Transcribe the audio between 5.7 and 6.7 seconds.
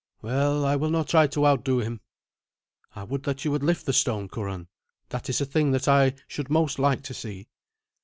that I should